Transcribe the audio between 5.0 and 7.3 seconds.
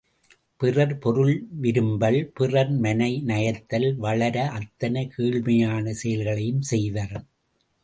கீழ்மையான செயல்களையும் செய்வர்.